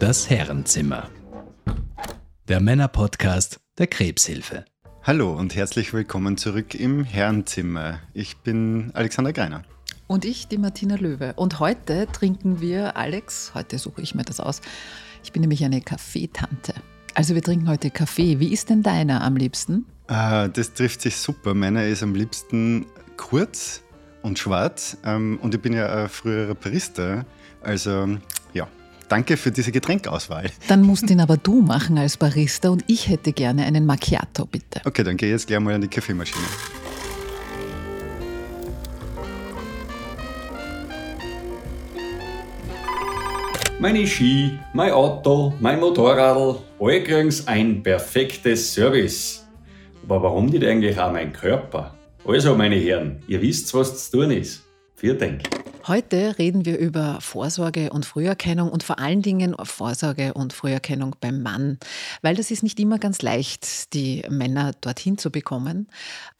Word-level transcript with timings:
Das 0.00 0.30
Herrenzimmer. 0.30 1.10
Der 2.48 2.60
Männer-Podcast 2.60 3.60
der 3.76 3.86
Krebshilfe. 3.86 4.64
Hallo 5.02 5.36
und 5.36 5.54
herzlich 5.54 5.92
willkommen 5.92 6.38
zurück 6.38 6.74
im 6.74 7.04
Herrenzimmer. 7.04 7.98
Ich 8.14 8.38
bin 8.38 8.92
Alexander 8.94 9.34
Greiner. 9.34 9.60
Und 10.06 10.24
ich, 10.24 10.48
die 10.48 10.56
Martina 10.56 10.94
Löwe. 10.94 11.34
Und 11.36 11.60
heute 11.60 12.06
trinken 12.10 12.62
wir, 12.62 12.96
Alex, 12.96 13.52
heute 13.52 13.76
suche 13.76 14.00
ich 14.00 14.14
mir 14.14 14.24
das 14.24 14.40
aus. 14.40 14.62
Ich 15.22 15.32
bin 15.32 15.42
nämlich 15.42 15.62
eine 15.66 15.82
Kaffeetante. 15.82 16.72
Also 17.14 17.34
wir 17.34 17.42
trinken 17.42 17.68
heute 17.68 17.90
Kaffee. 17.90 18.40
Wie 18.40 18.54
ist 18.54 18.70
denn 18.70 18.82
deiner 18.82 19.22
am 19.22 19.36
liebsten? 19.36 19.84
Ah, 20.06 20.48
das 20.48 20.72
trifft 20.72 21.02
sich 21.02 21.18
super. 21.18 21.52
Meiner 21.52 21.84
ist 21.84 22.02
am 22.02 22.14
liebsten 22.14 22.86
kurz 23.18 23.82
und 24.22 24.38
schwarz. 24.38 24.96
Ähm, 25.04 25.38
und 25.42 25.54
ich 25.54 25.60
bin 25.60 25.74
ja 25.74 26.04
ein 26.04 26.08
früherer 26.08 26.54
Barista. 26.54 27.26
Also 27.62 28.16
danke 29.10 29.36
für 29.36 29.50
diese 29.50 29.72
Getränkauswahl. 29.72 30.46
Dann 30.68 30.82
musst 30.82 31.10
ihn 31.10 31.20
aber 31.20 31.36
du 31.36 31.60
machen 31.60 31.98
als 31.98 32.16
Barista 32.16 32.70
und 32.70 32.84
ich 32.86 33.08
hätte 33.08 33.32
gerne 33.32 33.64
einen 33.64 33.84
Macchiato, 33.84 34.46
bitte. 34.46 34.80
Okay, 34.84 35.04
dann 35.04 35.16
gehe 35.16 35.28
ich 35.28 35.32
jetzt 35.32 35.46
gleich 35.46 35.60
mal 35.60 35.74
an 35.74 35.82
die 35.82 35.88
Kaffeemaschine. 35.88 36.44
Meine 43.78 44.06
Ski, 44.06 44.58
mein 44.74 44.92
Auto, 44.92 45.54
mein 45.58 45.80
Motorrad, 45.80 46.60
alle 46.78 47.02
kriegen's 47.02 47.48
ein 47.48 47.82
perfektes 47.82 48.74
Service. 48.74 49.46
Aber 50.04 50.22
warum 50.22 50.46
nicht 50.46 50.64
eigentlich 50.64 50.98
auch 50.98 51.10
mein 51.10 51.32
Körper? 51.32 51.94
Also, 52.26 52.54
meine 52.54 52.76
Herren, 52.76 53.22
ihr 53.26 53.40
wisst, 53.40 53.72
was 53.72 54.10
zu 54.10 54.18
tun 54.18 54.32
ist. 54.32 54.62
Vielen 54.96 55.18
Dank. 55.18 55.69
Heute 55.86 56.38
reden 56.38 56.66
wir 56.66 56.78
über 56.78 57.20
Vorsorge 57.22 57.90
und 57.90 58.04
Früherkennung 58.04 58.70
und 58.70 58.82
vor 58.82 58.98
allen 58.98 59.22
Dingen 59.22 59.56
Vorsorge 59.62 60.34
und 60.34 60.52
Früherkennung 60.52 61.16
beim 61.20 61.42
Mann, 61.42 61.78
weil 62.20 62.36
das 62.36 62.50
ist 62.50 62.62
nicht 62.62 62.78
immer 62.78 62.98
ganz 62.98 63.22
leicht, 63.22 63.94
die 63.94 64.22
Männer 64.28 64.72
dorthin 64.82 65.16
zu 65.16 65.30
bekommen. 65.30 65.88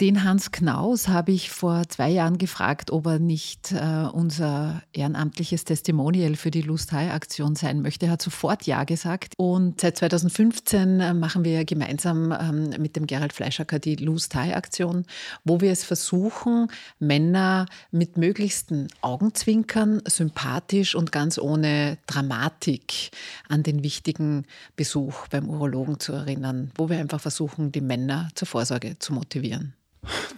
Den 0.00 0.24
Hans 0.24 0.52
Knaus 0.52 1.08
habe 1.08 1.32
ich 1.32 1.50
vor 1.50 1.88
zwei 1.88 2.10
Jahren 2.10 2.36
gefragt, 2.36 2.90
ob 2.90 3.06
er 3.06 3.18
nicht 3.18 3.72
äh, 3.72 4.06
unser 4.12 4.82
ehrenamtliches 4.92 5.64
Testimonial 5.64 6.36
für 6.36 6.50
die 6.50 6.62
Lust-High-Aktion 6.62 7.56
sein 7.56 7.80
möchte. 7.80 8.06
Er 8.06 8.12
hat 8.12 8.22
sofort 8.22 8.66
Ja 8.66 8.84
gesagt 8.84 9.32
und 9.38 9.80
seit 9.80 9.96
2015 9.96 11.00
äh, 11.00 11.14
machen 11.14 11.44
wir 11.44 11.64
gemeinsam 11.64 12.32
ähm, 12.32 12.74
mit 12.78 12.94
dem 12.94 13.06
Gerald 13.06 13.32
Fleischacker 13.32 13.78
die 13.78 13.96
Lust-High-Aktion, 13.96 15.06
wo 15.44 15.62
wir 15.62 15.72
es 15.72 15.82
versuchen, 15.82 16.68
Männer 16.98 17.64
mit 17.90 18.18
möglichsten 18.18 18.88
Augen 19.00 19.29
Augenzwinkern, 19.30 20.02
sympathisch 20.08 20.96
und 20.96 21.12
ganz 21.12 21.38
ohne 21.38 21.98
Dramatik 22.08 23.12
an 23.48 23.62
den 23.62 23.84
wichtigen 23.84 24.44
Besuch 24.74 25.28
beim 25.28 25.48
Urologen 25.48 26.00
zu 26.00 26.12
erinnern, 26.12 26.72
wo 26.74 26.88
wir 26.88 26.98
einfach 26.98 27.20
versuchen, 27.20 27.70
die 27.70 27.80
Männer 27.80 28.30
zur 28.34 28.48
Vorsorge 28.48 28.98
zu 28.98 29.12
motivieren. 29.12 29.74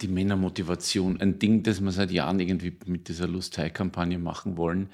Die 0.03 0.07
Männermotivation, 0.07 1.19
ein 1.19 1.39
Ding, 1.39 1.63
das 1.63 1.81
wir 1.81 1.91
seit 1.91 2.11
Jahren 2.11 2.39
irgendwie 2.39 2.77
mit 2.85 3.07
dieser 3.07 3.27
Lustei-Kampagne 3.27 4.19
machen 4.19 4.57
wollen. 4.57 4.89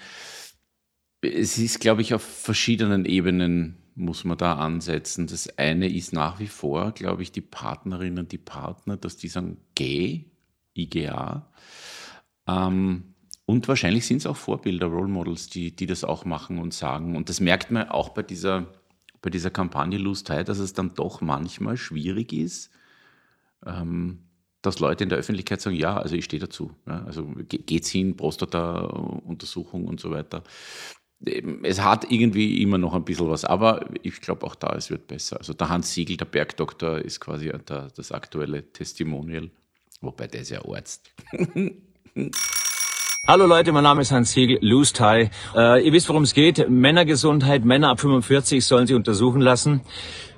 Es 1.20 1.58
ist, 1.58 1.81
glaube 1.81 2.02
ich, 2.02 2.14
auf 2.14 2.22
verschiedenen 2.22 3.03
Ebenen 3.03 3.80
muss 3.95 4.23
man 4.23 4.38
da 4.38 4.53
ansetzen. 4.55 5.27
Das 5.27 5.58
eine 5.58 5.89
ist 5.89 6.14
nach 6.14 6.39
wie 6.39 6.47
vor, 6.47 6.94
glaube 6.94 7.22
ich, 7.22 7.33
die 7.33 7.42
Partnerinnen, 7.42 8.30
die 8.30 8.38
Partner, 8.38 8.95
dass 8.95 9.17
die 9.17 9.27
sagen, 9.27 9.58
geh, 9.75 10.23
IGA. 10.73 11.52
Ähm, 12.47 13.03
und 13.50 13.67
wahrscheinlich 13.67 14.05
sind 14.05 14.17
es 14.17 14.28
auch 14.28 14.38
Vorbilder, 14.38 14.86
Role 14.86 15.08
Models, 15.08 15.50
die, 15.50 15.75
die 15.75 15.88
das 15.88 16.03
auch 16.03 16.23
machen 16.23 16.59
und 16.59 16.72
sagen. 16.72 17.16
Und 17.16 17.30
das 17.30 17.39
merkt 17.39 17.72
man 17.72 17.89
auch 17.89 18.09
bei 18.09 18.22
dieser, 18.22 18.67
bei 19.23 19.31
dieser 19.31 19.50
Kampagne 19.50 19.97
Lust 19.97 20.30
High, 20.30 20.45
dass 20.45 20.59
es 20.59 20.73
dann 20.73 20.94
doch 20.94 21.19
manchmal 21.22 21.75
schwierig 21.75 22.31
ist, 22.31 22.70
ähm, 23.65 24.20
dass 24.61 24.77
Leute 24.77 25.04
in 25.04 25.09
der 25.09 25.17
Öffentlichkeit 25.17 25.61
sagen, 25.61 25.76
ja, 25.76 25.98
also 25.98 26.14
ich 26.14 26.26
stehe 26.26 26.39
dazu. 26.39 26.76
Ja, 26.86 27.04
also 27.05 27.27
geht's 27.48 27.89
hin, 27.89 28.15
Prostata-Untersuchung 28.15 29.88
und 29.88 29.99
so 29.99 30.11
weiter. 30.11 30.43
Es 31.64 31.82
hat 31.82 32.11
irgendwie 32.11 32.61
immer 32.61 32.77
noch 32.77 32.93
ein 32.93 33.04
bisschen 33.04 33.32
was, 33.32 33.45
aber 33.45 33.89
ich 34.04 34.21
glaube 34.21 34.45
auch 34.45 34.54
da, 34.54 34.76
es 34.76 34.92
wird 34.92 35.08
besser. 35.08 35.38
Also 35.38 35.54
der 35.54 35.70
Hans 35.70 35.92
Siegel, 35.92 36.17
der 36.17 36.26
Bergdoktor, 36.26 36.99
ist 36.99 37.20
quasi 37.20 37.52
der, 37.67 37.88
das 37.95 38.11
aktuelle 38.11 38.71
Testimonial, 38.71 39.49
wobei 40.02 40.27
der 40.27 40.42
ist 40.42 40.52
ja 40.52 40.64
Arzt. 40.64 41.09
Hallo 43.30 43.45
Leute, 43.45 43.72
mein 43.72 43.84
Name 43.84 44.02
ist 44.02 44.12
Hans 44.12 44.32
Siegel, 44.32 44.58
Loose 44.62 44.92
Tie. 44.92 45.30
Äh, 45.56 45.86
ihr 45.86 45.94
wisst, 45.94 46.10
worum 46.10 46.23
es 46.23 46.34
geht. 46.34 46.67
Männergesundheit, 46.67 47.64
Männer 47.64 47.90
ab 47.90 48.00
45 48.00 48.66
sollen 48.66 48.88
sie 48.88 48.95
untersuchen 48.95 49.40
lassen. 49.40 49.82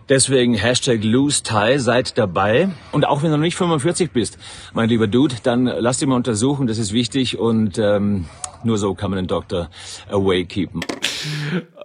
Deswegen 0.09 0.55
Hashtag 0.55 1.01
Loose 1.01 1.41
Tie, 1.41 1.79
seid 1.79 2.17
dabei. 2.17 2.69
Und 2.91 3.05
auch 3.05 3.23
wenn 3.23 3.31
du 3.31 3.37
noch 3.37 3.43
nicht 3.43 3.55
45 3.55 4.11
bist, 4.11 4.37
mein 4.73 4.89
lieber 4.89 5.07
Dude, 5.07 5.35
dann 5.41 5.67
lass 5.67 5.99
dich 5.99 6.07
mal 6.09 6.17
untersuchen, 6.17 6.67
das 6.67 6.79
ist 6.79 6.91
wichtig 6.91 7.39
und 7.39 7.77
ähm, 7.77 8.25
nur 8.65 8.77
so 8.77 8.93
kann 8.93 9.09
man 9.09 9.19
den 9.19 9.27
Doktor 9.27 9.69
away 10.09 10.43
keepen. 10.43 10.81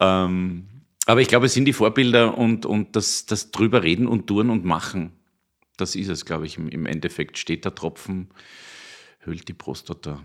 Ähm, 0.01 0.67
aber 1.07 1.21
ich 1.21 1.29
glaube, 1.29 1.47
es 1.47 1.55
sind 1.55 1.67
die 1.67 1.73
Vorbilder 1.73 2.37
und, 2.37 2.67
und 2.67 2.97
das, 2.97 3.27
das 3.27 3.53
drüber 3.53 3.85
reden 3.85 4.09
und 4.09 4.27
tun 4.27 4.51
und 4.51 4.65
machen. 4.65 5.13
Das 5.77 5.95
ist 5.95 6.09
es, 6.09 6.25
glaube 6.25 6.47
ich, 6.47 6.59
im, 6.59 6.69
im 6.69 6.85
Endeffekt. 6.85 7.39
Steht 7.39 7.65
der 7.65 7.77
Tropfen, 7.77 8.31
hüllt 9.21 9.47
die 9.47 9.55
Prostata 9.55 10.19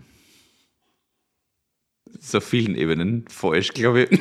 auf 2.34 2.44
vielen 2.44 2.74
Ebenen 2.74 3.24
falsch, 3.28 3.72
glaube 3.72 4.04
ich. 4.04 4.20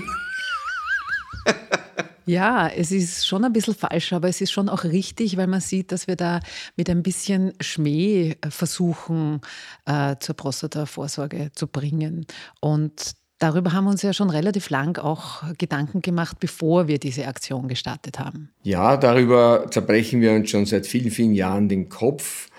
Ja, 2.25 2.67
es 2.67 2.91
ist 2.91 3.27
schon 3.27 3.43
ein 3.43 3.51
bisschen 3.51 3.73
falsch, 3.73 4.13
aber 4.13 4.29
es 4.29 4.41
ist 4.41 4.51
schon 4.51 4.69
auch 4.69 4.83
richtig, 4.83 5.37
weil 5.37 5.47
man 5.47 5.59
sieht, 5.59 5.91
dass 5.91 6.07
wir 6.07 6.15
da 6.15 6.39
mit 6.77 6.89
ein 6.89 7.03
bisschen 7.03 7.51
Schmäh 7.59 8.35
versuchen, 8.47 9.41
äh, 9.85 10.15
zur 10.19 10.35
Prostata-Vorsorge 10.35 11.51
zu 11.53 11.67
bringen. 11.67 12.25
Und 12.59 13.15
Darüber 13.41 13.73
haben 13.73 13.85
wir 13.85 13.89
uns 13.89 14.03
ja 14.03 14.13
schon 14.13 14.29
relativ 14.29 14.69
lang 14.69 14.99
auch 14.99 15.41
Gedanken 15.57 16.03
gemacht, 16.03 16.37
bevor 16.39 16.87
wir 16.87 16.99
diese 16.99 17.25
Aktion 17.25 17.67
gestartet 17.67 18.19
haben. 18.19 18.51
Ja, 18.61 18.97
darüber 18.97 19.65
zerbrechen 19.71 20.21
wir 20.21 20.33
uns 20.33 20.51
schon 20.51 20.67
seit 20.67 20.85
vielen, 20.85 21.09
vielen 21.09 21.33
Jahren 21.33 21.67
den 21.67 21.89
Kopf. 21.89 22.49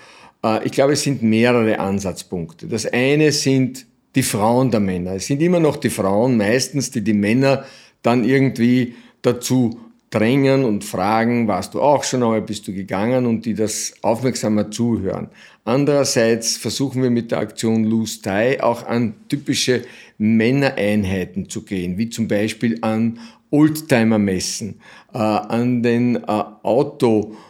Äh, 0.44 0.66
ich 0.66 0.72
glaube, 0.72 0.94
es 0.94 1.02
sind 1.02 1.22
mehrere 1.22 1.78
Ansatzpunkte. 1.78 2.66
Das 2.66 2.84
eine 2.84 3.30
sind 3.30 3.86
die 4.14 4.22
Frauen 4.22 4.70
der 4.70 4.80
Männer. 4.80 5.12
Es 5.12 5.26
sind 5.26 5.40
immer 5.40 5.60
noch 5.60 5.76
die 5.76 5.90
Frauen 5.90 6.36
meistens, 6.36 6.90
die 6.90 7.02
die 7.02 7.14
Männer 7.14 7.64
dann 8.02 8.24
irgendwie 8.24 8.94
dazu 9.22 9.78
drängen 10.10 10.64
und 10.64 10.84
fragen, 10.84 11.48
warst 11.48 11.74
du 11.74 11.80
auch 11.80 12.04
schon 12.04 12.22
einmal, 12.22 12.42
bist 12.42 12.68
du 12.68 12.72
gegangen 12.74 13.24
und 13.24 13.46
die 13.46 13.54
das 13.54 13.94
aufmerksamer 14.02 14.70
zuhören. 14.70 15.28
Andererseits 15.64 16.58
versuchen 16.58 17.02
wir 17.02 17.10
mit 17.10 17.30
der 17.30 17.38
Aktion 17.38 17.84
Loose 17.84 18.20
Tie 18.20 18.60
auch 18.60 18.86
an 18.86 19.14
typische 19.28 19.82
Männereinheiten 20.18 21.48
zu 21.48 21.62
gehen, 21.62 21.96
wie 21.96 22.10
zum 22.10 22.28
Beispiel 22.28 22.78
an 22.82 23.18
Oldtimer-Messen, 23.50 24.80
äh, 25.14 25.18
an 25.18 25.82
den 25.82 26.16
äh, 26.16 26.20
Autoclubs 26.62 27.40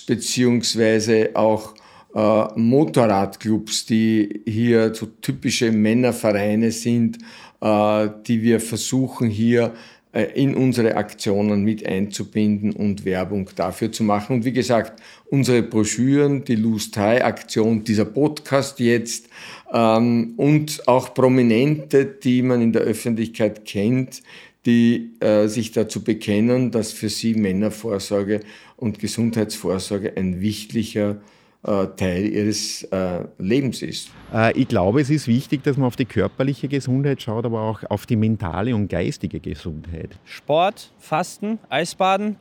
äh, 0.00 0.14
beziehungsweise 0.14 1.30
auch 1.34 1.74
äh, 2.14 2.44
Motorradclubs, 2.56 3.86
die 3.86 4.42
hier 4.46 4.94
so 4.94 5.06
typische 5.20 5.72
Männervereine 5.72 6.70
sind, 6.70 7.18
äh, 7.60 8.08
die 8.26 8.42
wir 8.42 8.60
versuchen 8.60 9.28
hier 9.28 9.72
äh, 10.12 10.24
in 10.34 10.54
unsere 10.54 10.96
Aktionen 10.96 11.64
mit 11.64 11.86
einzubinden 11.86 12.72
und 12.72 13.06
Werbung 13.06 13.48
dafür 13.56 13.90
zu 13.90 14.04
machen. 14.04 14.36
Und 14.36 14.44
wie 14.44 14.52
gesagt, 14.52 15.00
unsere 15.30 15.62
Broschüren, 15.62 16.44
die 16.44 16.56
Loose 16.56 16.90
Tie 16.90 17.22
Aktion, 17.22 17.82
dieser 17.82 18.04
Podcast 18.04 18.78
jetzt 18.78 19.30
ähm, 19.72 20.34
und 20.36 20.86
auch 20.86 21.14
Prominente, 21.14 22.04
die 22.04 22.42
man 22.42 22.60
in 22.60 22.72
der 22.72 22.82
Öffentlichkeit 22.82 23.64
kennt, 23.64 24.22
die 24.66 25.12
äh, 25.20 25.48
sich 25.48 25.72
dazu 25.72 26.04
bekennen, 26.04 26.70
dass 26.70 26.92
für 26.92 27.08
sie 27.08 27.34
Männervorsorge 27.34 28.40
und 28.76 28.98
Gesundheitsvorsorge 28.98 30.12
ein 30.16 30.42
wichtiger 30.42 31.22
Teil 31.62 32.26
ihres 32.26 32.82
äh, 32.84 33.24
Lebens 33.38 33.82
ist. 33.82 34.10
Äh, 34.34 34.58
ich 34.58 34.66
glaube, 34.66 35.00
es 35.00 35.10
ist 35.10 35.28
wichtig, 35.28 35.62
dass 35.62 35.76
man 35.76 35.86
auf 35.86 35.96
die 35.96 36.04
körperliche 36.04 36.66
Gesundheit 36.66 37.22
schaut, 37.22 37.44
aber 37.44 37.60
auch 37.60 37.84
auf 37.88 38.06
die 38.06 38.16
mentale 38.16 38.74
und 38.74 38.88
geistige 38.88 39.38
Gesundheit. 39.38 40.18
Sport, 40.24 40.92
Fasten, 40.98 41.58
Eisbaden, 41.68 42.36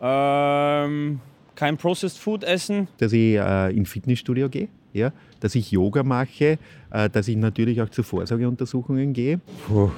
ähm, 0.00 1.20
kein 1.56 1.76
Processed 1.76 2.18
Food 2.18 2.44
essen. 2.44 2.88
Dass 2.98 3.12
ich 3.12 3.36
äh, 3.36 3.76
in 3.76 3.86
Fitnessstudio 3.86 4.48
gehe, 4.48 4.68
ja, 4.92 5.12
dass 5.40 5.54
ich 5.54 5.72
Yoga 5.72 6.02
mache, 6.02 6.58
äh, 6.90 7.10
dass 7.10 7.26
ich 7.26 7.36
natürlich 7.36 7.82
auch 7.82 7.88
zu 7.88 8.02
Vorsorgeuntersuchungen 8.02 9.12
gehe. 9.12 9.40
Puh, 9.66 9.90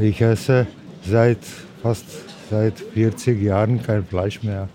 ich 0.00 0.20
esse 0.20 0.66
seit 1.04 1.44
fast 1.82 2.06
seit 2.50 2.78
40 2.78 3.42
Jahren 3.42 3.82
kein 3.82 4.04
Fleisch 4.04 4.42
mehr. 4.42 4.68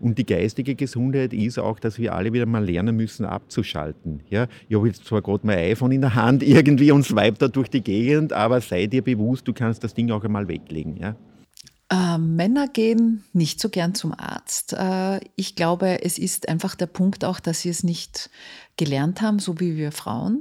Und 0.00 0.16
die 0.16 0.24
geistige 0.24 0.74
Gesundheit 0.74 1.34
ist 1.34 1.58
auch, 1.58 1.78
dass 1.78 1.98
wir 1.98 2.14
alle 2.14 2.32
wieder 2.32 2.46
mal 2.46 2.64
lernen 2.64 2.96
müssen, 2.96 3.26
abzuschalten. 3.26 4.22
Ja, 4.30 4.48
ich 4.68 4.76
habe 4.76 4.88
jetzt 4.88 5.04
zwar 5.04 5.20
gerade 5.20 5.46
mein 5.46 5.58
iPhone 5.58 5.92
in 5.92 6.00
der 6.00 6.14
Hand 6.14 6.42
irgendwie 6.42 6.90
und 6.90 7.04
swipe 7.04 7.38
da 7.38 7.48
durch 7.48 7.68
die 7.68 7.82
Gegend, 7.82 8.32
aber 8.32 8.60
sei 8.62 8.86
dir 8.86 9.02
bewusst, 9.02 9.46
du 9.46 9.52
kannst 9.52 9.84
das 9.84 9.92
Ding 9.92 10.10
auch 10.10 10.24
einmal 10.24 10.48
weglegen. 10.48 10.96
Ja? 10.96 11.16
Äh, 11.90 12.18
Männer 12.18 12.68
gehen 12.68 13.24
nicht 13.34 13.60
so 13.60 13.68
gern 13.68 13.94
zum 13.94 14.12
Arzt. 14.12 14.72
Äh, 14.72 15.20
ich 15.36 15.54
glaube, 15.54 16.02
es 16.02 16.18
ist 16.18 16.48
einfach 16.48 16.74
der 16.76 16.86
Punkt 16.86 17.24
auch, 17.24 17.38
dass 17.38 17.60
sie 17.60 17.68
es 17.68 17.84
nicht 17.84 18.30
gelernt 18.76 19.20
haben, 19.20 19.38
so 19.38 19.60
wie 19.60 19.76
wir 19.76 19.92
Frauen. 19.92 20.40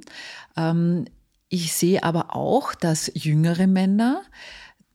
Ähm, 0.55 1.05
ich 1.49 1.73
sehe 1.73 2.03
aber 2.03 2.35
auch, 2.35 2.75
dass 2.75 3.11
jüngere 3.15 3.65
Männer 3.65 4.21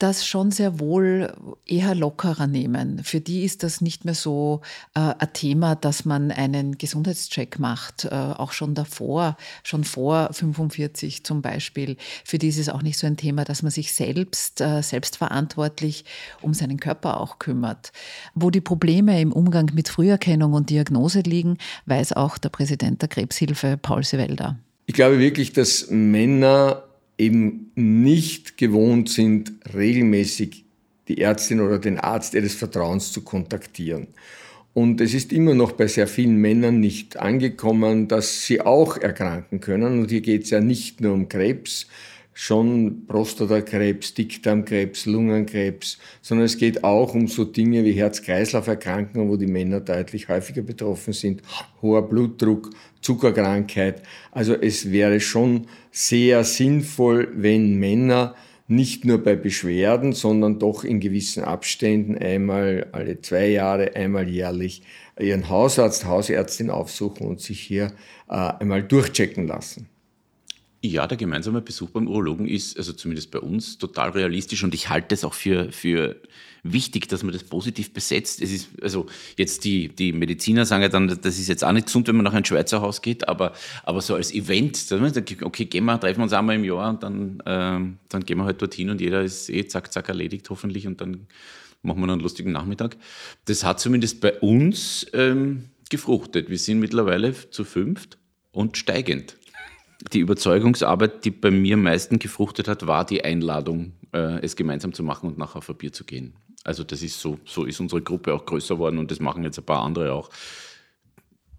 das 0.05 0.27
schon 0.27 0.51
sehr 0.51 0.81
wohl 0.81 1.33
eher 1.65 1.95
lockerer 1.95 2.47
nehmen. 2.47 3.03
Für 3.03 3.23
die 3.23 3.43
ist 3.43 3.63
das 3.63 3.81
nicht 3.81 4.05
mehr 4.05 4.13
so 4.13 4.61
äh, 4.95 5.01
ein 5.01 5.33
Thema, 5.33 5.77
dass 5.77 6.05
man 6.05 6.31
einen 6.31 6.77
Gesundheitscheck 6.77 7.59
macht, 7.59 8.05
äh, 8.05 8.11
auch 8.11 8.53
schon 8.53 8.75
davor, 8.75 9.39
schon 9.63 9.83
vor 9.83 10.29
45 10.31 11.25
zum 11.25 11.41
Beispiel. 11.41 11.97
Für 12.23 12.37
die 12.37 12.49
ist 12.49 12.59
es 12.59 12.69
auch 12.69 12.83
nicht 12.83 12.99
so 12.99 13.07
ein 13.07 13.17
Thema, 13.17 13.45
dass 13.47 13.63
man 13.63 13.73
sich 13.73 13.95
selbst, 13.95 14.61
äh, 14.61 14.83
selbstverantwortlich 14.83 16.05
um 16.43 16.53
seinen 16.53 16.79
Körper 16.79 17.19
auch 17.19 17.39
kümmert. 17.39 17.91
Wo 18.35 18.51
die 18.51 18.61
Probleme 18.61 19.19
im 19.23 19.33
Umgang 19.33 19.71
mit 19.73 19.89
Früherkennung 19.89 20.53
und 20.53 20.69
Diagnose 20.69 21.21
liegen, 21.21 21.57
weiß 21.87 22.13
auch 22.13 22.37
der 22.37 22.51
Präsident 22.51 23.01
der 23.01 23.09
Krebshilfe, 23.09 23.79
Paul 23.81 24.05
Sewelder. 24.05 24.59
Ich 24.85 24.95
glaube 24.95 25.19
wirklich, 25.19 25.55
dass 25.55 25.89
Männer 25.89 26.83
eben 27.19 27.71
nicht 27.75 28.57
gewohnt 28.57 29.09
sind, 29.09 29.53
regelmäßig 29.75 30.65
die 31.09 31.21
Ärztin 31.21 31.61
oder 31.61 31.79
den 31.79 31.99
Arzt 31.99 32.35
ihres 32.35 32.55
Vertrauens 32.55 33.13
zu 33.13 33.23
kontaktieren. 33.23 34.09
Und 34.73 35.01
es 35.01 35.15
ist 35.15 35.33
immer 35.33 35.55
noch 35.55 35.73
bei 35.73 35.87
sehr 35.87 36.09
vielen 36.09 36.37
Männern 36.37 36.81
nicht 36.81 37.17
angekommen, 37.17 38.09
dass 38.09 38.45
sie 38.45 38.61
auch 38.61 38.97
erkranken 38.97 39.61
können. 39.61 40.01
Und 40.01 40.11
hier 40.11 40.21
geht 40.21 40.45
es 40.45 40.51
ja 40.51 40.61
nicht 40.61 41.01
nur 41.01 41.15
um 41.15 41.29
Krebs, 41.29 41.87
schon 42.35 43.07
Prostatakrebs, 43.07 44.13
Dickdarmkrebs, 44.15 45.07
Lungenkrebs, 45.07 45.99
sondern 46.21 46.45
es 46.45 46.59
geht 46.59 46.83
auch 46.85 47.15
um 47.15 47.29
so 47.29 47.45
Dinge 47.45 47.85
wie 47.85 47.93
Herz-Kreislauf-Erkrankungen, 47.93 49.31
wo 49.31 49.37
die 49.37 49.47
Männer 49.47 49.81
deutlich 49.81 50.29
häufiger 50.29 50.63
betroffen 50.63 51.13
sind, 51.13 51.43
hoher 51.81 52.07
Blutdruck, 52.07 52.71
Zuckerkrankheit. 53.01 54.03
Also 54.33 54.55
es 54.55 54.91
wäre 54.91 55.21
schon 55.21 55.69
sehr 55.93 56.43
sinnvoll, 56.45 57.29
wenn 57.35 57.79
Männer 57.79 58.35
nicht 58.67 59.05
nur 59.05 59.23
bei 59.23 59.37
Beschwerden, 59.37 60.13
sondern 60.13 60.59
doch 60.59 60.85
in 60.85 60.99
gewissen 60.99 61.45
Abständen 61.45 62.17
einmal 62.17 62.89
alle 62.93 63.21
zwei 63.21 63.49
Jahre, 63.49 63.95
einmal 63.95 64.29
jährlich 64.29 64.83
ihren 65.21 65.49
Hausarzt, 65.49 66.07
Hausärztin 66.07 66.71
aufsuchen 66.71 67.27
und 67.27 67.41
sich 67.41 67.61
hier 67.61 67.93
äh, 68.29 68.35
einmal 68.35 68.83
durchchecken 68.83 69.47
lassen. 69.47 69.89
Ja, 70.87 71.07
der 71.07 71.17
gemeinsame 71.17 71.63
Besuch 71.63 71.89
beim 71.89 72.09
Urologen 72.09 72.47
ist, 72.47 72.77
also 72.77 72.93
zumindest 72.93 73.31
bei 73.31 73.39
uns, 73.39 73.79
total 73.79 74.11
realistisch 74.11 74.65
und 74.65 74.75
ich 74.75 74.91
halte 74.91 75.15
es 75.15 75.25
auch 75.25 75.33
für, 75.33 75.73
für 75.73 76.21
wichtig, 76.63 77.09
dass 77.09 77.23
man 77.23 77.33
das 77.33 77.43
positiv 77.43 77.95
besetzt. 77.95 78.43
Es 78.43 78.53
ist, 78.53 78.69
also 78.83 79.07
jetzt 79.39 79.65
die, 79.65 79.89
die 79.89 80.13
Mediziner 80.13 80.67
sagen 80.67 80.83
ja 80.83 80.91
dann, 80.91 81.09
das 81.09 81.39
ist 81.39 81.49
jetzt 81.49 81.65
auch 81.65 81.73
nicht 81.73 81.87
gesund, 81.87 82.07
wenn 82.09 82.17
man 82.17 82.25
nach 82.25 82.35
ein 82.35 82.45
Schweizer 82.45 82.83
Haus 82.83 83.01
geht, 83.01 83.27
aber, 83.27 83.55
aber 83.83 84.03
so 84.03 84.15
als 84.15 84.31
Event, 84.35 84.79
okay, 85.41 85.65
gehen 85.65 85.87
wir, 85.87 85.99
treffen 85.99 86.19
wir 86.19 86.25
uns 86.25 86.35
einmal 86.35 86.57
im 86.57 86.65
Jahr 86.65 86.91
und 86.91 87.03
dann, 87.03 87.43
ähm, 87.47 87.97
dann 88.11 88.27
gehen 88.27 88.37
wir 88.37 88.45
halt 88.45 88.61
dorthin 88.61 88.91
und 88.91 89.01
jeder 89.01 89.23
ist 89.23 89.49
eh 89.49 89.67
zack, 89.67 89.91
zack 89.91 90.11
erledigt 90.11 90.51
hoffentlich 90.51 90.87
und 90.87 91.01
dann 91.01 91.29
machen 91.81 92.01
wir 92.01 92.07
noch 92.09 92.13
einen 92.13 92.23
lustigen 92.23 92.53
Nachmittag. 92.53 92.99
Das 93.47 93.65
hat 93.65 93.81
zumindest 93.81 94.21
bei 94.21 94.39
uns 94.39 95.07
ähm, 95.15 95.71
gefruchtet. 95.89 96.51
Wir 96.51 96.59
sind 96.59 96.79
mittlerweile 96.79 97.33
zu 97.51 97.65
fünft 97.65 98.19
und 98.53 98.77
steigend 98.77 99.39
die 100.13 100.21
Überzeugungsarbeit, 100.21 101.25
die 101.25 101.31
bei 101.31 101.51
mir 101.51 101.75
am 101.75 101.83
meisten 101.83 102.19
gefruchtet 102.19 102.69
hat, 102.69 102.87
war 102.87 103.05
die 103.05 103.25
Einladung, 103.25 103.93
äh, 104.13 104.41
es 104.43 104.57
gemeinsam 104.57 104.93
zu 104.93 105.03
machen 105.03 105.29
und 105.29 105.39
nachher 105.39 105.59
auf 105.59 105.71
ein 105.71 105.77
Bier 105.77 105.93
zu 105.93 106.05
gehen. 106.05 106.35
Also 106.63 106.85
das 106.85 107.03
ist 107.03 107.21
so, 107.21 107.39
so 107.45 107.65
ist 107.65 107.81
unsere 107.81 108.03
Gruppe 108.03 108.33
auch 108.35 108.45
größer 108.45 108.79
worden 108.79 108.99
und 108.99 109.11
das 109.11 109.21
machen 109.21 109.45
jetzt 109.45 109.59
ein 109.59 109.65
paar 109.65 109.83
andere 109.83 110.13
auch. 110.13 110.31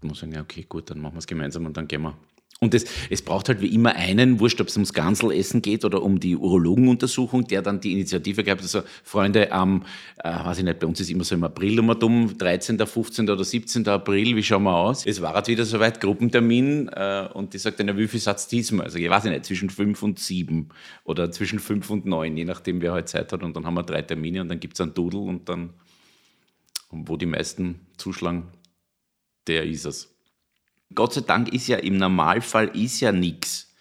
Ich 0.02 0.08
muss 0.08 0.20
sagen, 0.20 0.32
ja, 0.32 0.42
okay, 0.42 0.64
gut, 0.68 0.90
dann 0.90 1.00
machen 1.00 1.14
wir 1.14 1.20
es 1.20 1.26
gemeinsam 1.26 1.66
und 1.66 1.76
dann 1.76 1.88
gehen 1.88 2.02
wir 2.02 2.16
und 2.58 2.72
es, 2.72 2.86
es 3.10 3.20
braucht 3.20 3.50
halt 3.50 3.60
wie 3.60 3.66
immer 3.74 3.94
einen, 3.96 4.40
wurscht, 4.40 4.62
ob 4.62 4.68
es 4.68 4.76
ums 4.76 4.94
Ganselessen 4.94 5.60
geht 5.60 5.84
oder 5.84 6.02
um 6.02 6.20
die 6.20 6.36
Urologenuntersuchung, 6.36 7.46
der 7.46 7.60
dann 7.60 7.80
die 7.80 7.92
Initiative 7.92 8.42
gehabt 8.44 8.62
hat, 8.62 8.64
also 8.64 8.88
Freunde, 9.04 9.52
am, 9.52 9.84
äh, 10.24 10.30
weiß 10.30 10.58
ich 10.58 10.64
nicht, 10.64 10.78
bei 10.78 10.86
uns 10.86 10.98
ist 10.98 11.10
immer 11.10 11.24
so 11.24 11.34
im 11.34 11.44
April 11.44 11.78
um 11.80 11.98
dumm, 11.98 12.38
13., 12.38 12.78
15. 12.78 13.28
oder 13.28 13.44
17. 13.44 13.86
April, 13.88 14.36
wie 14.36 14.42
schauen 14.42 14.62
wir 14.62 14.74
aus? 14.74 15.04
Es 15.04 15.20
war 15.20 15.34
halt 15.34 15.48
wieder 15.48 15.66
soweit, 15.66 16.00
Gruppentermin, 16.00 16.88
äh, 16.88 17.28
und 17.34 17.52
die 17.52 17.58
sagt 17.58 17.78
dann, 17.78 17.94
wie 17.98 18.08
viel 18.08 18.20
Satz 18.20 18.48
diesmal? 18.48 18.86
Also 18.86 18.96
ich 18.96 19.10
weiß 19.10 19.24
nicht, 19.24 19.44
zwischen 19.44 19.68
fünf 19.68 20.02
und 20.02 20.18
sieben 20.18 20.70
oder 21.04 21.30
zwischen 21.30 21.58
fünf 21.58 21.90
und 21.90 22.06
neun, 22.06 22.38
je 22.38 22.46
nachdem, 22.46 22.80
wer 22.80 22.94
halt 22.94 23.10
Zeit 23.10 23.34
hat. 23.34 23.42
Und 23.42 23.54
dann 23.54 23.66
haben 23.66 23.74
wir 23.74 23.82
drei 23.82 24.00
Termine 24.00 24.40
und 24.40 24.48
dann 24.48 24.60
gibt 24.60 24.74
es 24.74 24.80
einen 24.80 24.94
Dudel 24.94 25.20
und 25.20 25.50
dann, 25.50 25.74
wo 26.90 27.18
die 27.18 27.26
meisten 27.26 27.80
zuschlagen, 27.98 28.44
der 29.46 29.64
ist 29.64 29.84
es. 29.84 30.15
Gott 30.94 31.14
sei 31.14 31.22
Dank 31.22 31.52
ist 31.52 31.66
ja 31.66 31.78
im 31.78 31.96
Normalfall 31.96 32.68
ist 32.68 33.00
ja 33.00 33.12
nichts. 33.12 33.74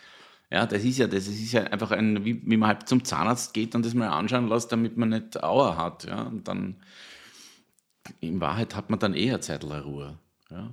Ja, 0.52 0.66
das 0.66 0.84
ist 0.84 0.98
ja, 0.98 1.08
das 1.08 1.28
ist 1.28 1.52
ja 1.52 1.64
einfach 1.64 1.92
ein, 1.92 2.24
wie, 2.24 2.42
wie, 2.46 2.58
man 2.58 2.70
halt 2.70 2.88
zum 2.88 3.04
Zahnarzt 3.04 3.54
geht 3.54 3.76
und 3.76 3.86
das 3.86 3.94
mal 3.94 4.10
anschauen 4.10 4.48
lässt, 4.48 4.72
damit 4.72 4.96
man 4.96 5.10
nicht 5.10 5.44
Auer 5.44 5.78
hat. 5.78 6.06
Ja, 6.06 6.24
und 6.24 6.48
dann, 6.48 6.78
in 8.20 8.40
Wahrheit 8.40 8.76
hat 8.76 8.90
man 8.90 9.00
dann 9.00 9.14
eher 9.14 9.42
Zeitl 9.42 9.72
Ruhe. 9.74 10.18
Ja. 10.50 10.72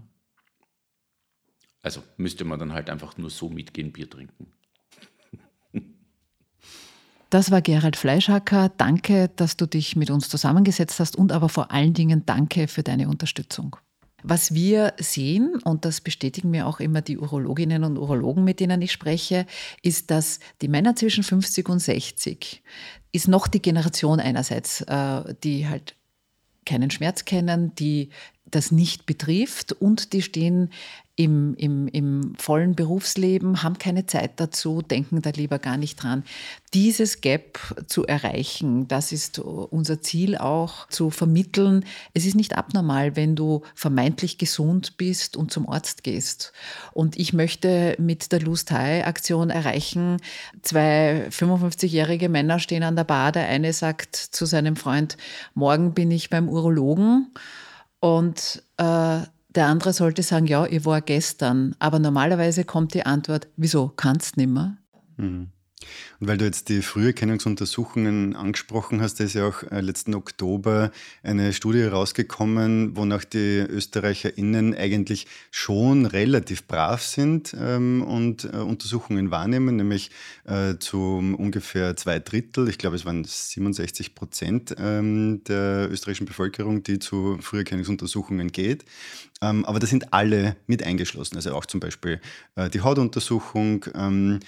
Also 1.82 2.02
müsste 2.16 2.44
man 2.44 2.58
dann 2.58 2.72
halt 2.72 2.90
einfach 2.90 3.16
nur 3.16 3.30
so 3.30 3.48
mitgehen, 3.48 3.92
Bier 3.92 4.08
trinken. 4.08 4.52
Das 7.32 7.50
war 7.50 7.62
Gerald 7.62 7.96
Fleischhacker. 7.96 8.68
Danke, 8.76 9.30
dass 9.36 9.56
du 9.56 9.64
dich 9.64 9.96
mit 9.96 10.10
uns 10.10 10.28
zusammengesetzt 10.28 11.00
hast 11.00 11.16
und 11.16 11.32
aber 11.32 11.48
vor 11.48 11.70
allen 11.70 11.94
Dingen 11.94 12.26
danke 12.26 12.68
für 12.68 12.82
deine 12.82 13.08
Unterstützung. 13.08 13.76
Was 14.22 14.54
wir 14.54 14.94
sehen, 14.98 15.56
und 15.64 15.84
das 15.84 16.00
bestätigen 16.00 16.50
mir 16.50 16.66
auch 16.66 16.80
immer 16.80 17.02
die 17.02 17.18
Urologinnen 17.18 17.84
und 17.84 17.98
Urologen, 17.98 18.44
mit 18.44 18.60
denen 18.60 18.80
ich 18.82 18.92
spreche, 18.92 19.46
ist, 19.82 20.10
dass 20.10 20.40
die 20.60 20.68
Männer 20.68 20.94
zwischen 20.96 21.24
50 21.24 21.68
und 21.68 21.80
60 21.80 22.62
ist 23.12 23.28
noch 23.28 23.46
die 23.46 23.60
Generation 23.60 24.20
einerseits, 24.20 24.80
äh, 24.82 25.34
die 25.42 25.68
halt 25.68 25.94
keinen 26.64 26.90
Schmerz 26.90 27.24
kennen, 27.24 27.74
die 27.74 28.10
das 28.54 28.70
nicht 28.70 29.06
betrifft 29.06 29.72
und 29.72 30.12
die 30.12 30.22
stehen 30.22 30.70
im, 31.14 31.54
im, 31.56 31.88
im 31.88 32.34
vollen 32.38 32.74
Berufsleben, 32.74 33.62
haben 33.62 33.76
keine 33.76 34.06
Zeit 34.06 34.40
dazu, 34.40 34.80
denken 34.80 35.20
da 35.20 35.30
lieber 35.30 35.58
gar 35.58 35.76
nicht 35.76 36.02
dran. 36.02 36.24
Dieses 36.72 37.20
Gap 37.20 37.58
zu 37.86 38.06
erreichen, 38.06 38.88
das 38.88 39.12
ist 39.12 39.38
unser 39.38 40.00
Ziel 40.00 40.38
auch 40.38 40.88
zu 40.88 41.10
vermitteln. 41.10 41.84
Es 42.14 42.24
ist 42.24 42.34
nicht 42.34 42.56
abnormal, 42.56 43.14
wenn 43.14 43.36
du 43.36 43.60
vermeintlich 43.74 44.38
gesund 44.38 44.96
bist 44.96 45.36
und 45.36 45.52
zum 45.52 45.68
Arzt 45.68 46.02
gehst. 46.02 46.54
Und 46.92 47.18
ich 47.18 47.34
möchte 47.34 47.94
mit 47.98 48.32
der 48.32 48.40
Lose 48.40 48.64
Tie 48.64 49.02
Aktion 49.02 49.50
erreichen, 49.50 50.16
zwei 50.62 51.28
55-jährige 51.28 52.30
Männer 52.30 52.58
stehen 52.58 52.84
an 52.84 52.96
der 52.96 53.04
Bar. 53.04 53.32
Der 53.32 53.48
eine 53.48 53.74
sagt 53.74 54.16
zu 54.16 54.46
seinem 54.46 54.76
Freund, 54.76 55.18
morgen 55.52 55.92
bin 55.92 56.10
ich 56.10 56.30
beim 56.30 56.48
Urologen. 56.48 57.32
Und 58.02 58.64
äh, 58.78 59.20
der 59.50 59.66
andere 59.66 59.92
sollte 59.92 60.24
sagen, 60.24 60.48
ja, 60.48 60.66
ich 60.66 60.84
war 60.84 61.00
gestern. 61.00 61.76
Aber 61.78 62.00
normalerweise 62.00 62.64
kommt 62.64 62.94
die 62.94 63.06
Antwort, 63.06 63.46
wieso, 63.56 63.92
kannst 63.94 64.36
nimmer? 64.36 64.76
Mhm. 65.16 65.50
Und 66.20 66.28
weil 66.28 66.38
du 66.38 66.44
jetzt 66.44 66.68
die 66.68 66.82
Früherkennungsuntersuchungen 66.82 68.36
angesprochen 68.36 69.00
hast, 69.00 69.20
da 69.20 69.24
ist 69.24 69.34
ja 69.34 69.46
auch 69.46 69.62
äh, 69.64 69.80
letzten 69.80 70.14
Oktober 70.14 70.90
eine 71.22 71.52
Studie 71.52 71.82
rausgekommen, 71.84 72.96
wonach 72.96 73.24
die 73.24 73.58
ÖsterreicherInnen 73.58 74.74
eigentlich 74.74 75.26
schon 75.50 76.06
relativ 76.06 76.66
brav 76.66 77.02
sind 77.02 77.54
ähm, 77.58 78.02
und 78.02 78.44
äh, 78.44 78.56
Untersuchungen 78.56 79.30
wahrnehmen, 79.30 79.76
nämlich 79.76 80.10
äh, 80.44 80.76
zu 80.78 80.98
ungefähr 81.36 81.96
zwei 81.96 82.18
Drittel, 82.18 82.68
ich 82.68 82.78
glaube 82.78 82.96
es 82.96 83.04
waren 83.04 83.24
67 83.24 84.14
Prozent 84.14 84.74
ähm, 84.78 85.42
der 85.44 85.90
österreichischen 85.90 86.26
Bevölkerung, 86.26 86.82
die 86.82 86.98
zu 86.98 87.38
Früherkennungsuntersuchungen 87.40 88.52
geht. 88.52 88.84
Ähm, 89.42 89.64
aber 89.64 89.80
da 89.80 89.86
sind 89.86 90.12
alle 90.12 90.56
mit 90.66 90.82
eingeschlossen, 90.82 91.36
also 91.36 91.54
auch 91.54 91.66
zum 91.66 91.80
Beispiel 91.80 92.20
äh, 92.54 92.70
die 92.70 92.80
Hautuntersuchung 92.80 93.84
ähm, 93.94 94.40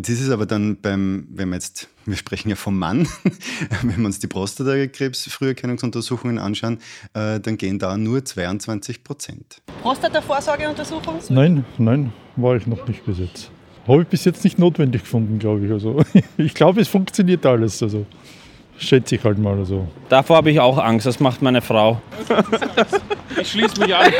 Jetzt 0.00 0.08
ist 0.08 0.22
es 0.22 0.30
aber 0.30 0.46
dann 0.46 0.78
beim, 0.80 1.28
wenn 1.28 1.50
wir 1.50 1.56
jetzt, 1.56 1.90
wir 2.06 2.16
sprechen 2.16 2.48
ja 2.48 2.56
vom 2.56 2.78
Mann, 2.78 3.06
wenn 3.82 3.98
wir 3.98 4.06
uns 4.06 4.18
die 4.18 4.28
Prostatakrebs-Früherkennungsuntersuchungen 4.28 6.38
anschauen, 6.38 6.78
äh, 7.12 7.38
dann 7.38 7.58
gehen 7.58 7.78
da 7.78 7.98
nur 7.98 8.24
22 8.24 9.04
Prozent. 9.04 9.60
Prostata-Vorsorgeuntersuchung? 9.82 11.18
Nein, 11.28 11.66
nein, 11.76 12.14
war 12.36 12.56
ich 12.56 12.66
noch 12.66 12.88
nicht 12.88 13.04
bis 13.04 13.18
jetzt. 13.18 13.50
Habe 13.86 14.00
ich 14.00 14.08
bis 14.08 14.24
jetzt 14.24 14.42
nicht 14.42 14.58
notwendig 14.58 15.02
gefunden, 15.02 15.38
glaube 15.38 15.66
ich. 15.66 15.72
Also, 15.72 16.02
ich 16.38 16.54
glaube, 16.54 16.80
es 16.80 16.88
funktioniert 16.88 17.44
alles. 17.44 17.82
Also 17.82 18.06
schätze 18.80 19.16
ich 19.16 19.24
halt 19.24 19.38
mal 19.38 19.64
so. 19.64 19.86
Davor 20.08 20.36
habe 20.36 20.50
ich 20.50 20.60
auch 20.60 20.78
Angst, 20.78 21.06
das 21.06 21.20
macht 21.20 21.42
meine 21.42 21.62
Frau. 21.62 22.00
ich 23.40 23.50
schließe 23.50 23.80
mich 23.80 23.94
an. 23.94 24.12